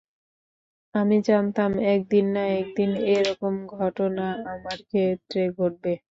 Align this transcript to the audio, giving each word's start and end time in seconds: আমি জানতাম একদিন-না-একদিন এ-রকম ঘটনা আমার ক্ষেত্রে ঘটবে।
আমি 0.95 1.17
জানতাম 1.27 1.71
একদিন-না-একদিন 1.93 2.91
এ-রকম 3.07 3.53
ঘটনা 3.75 4.25
আমার 4.53 4.77
ক্ষেত্রে 4.89 5.41
ঘটবে। 5.57 5.93